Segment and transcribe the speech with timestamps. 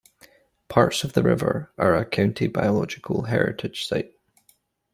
[0.67, 4.15] Parts of the river are a County Biological Heritage Site.